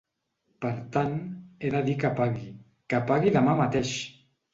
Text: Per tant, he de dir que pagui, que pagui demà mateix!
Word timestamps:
Per 0.65 0.69
tant, 0.95 1.11
he 1.65 1.69
de 1.75 1.81
dir 1.89 1.95
que 2.03 2.11
pagui, 2.21 2.47
que 2.95 3.03
pagui 3.13 3.35
demà 3.37 3.55
mateix! 3.61 3.93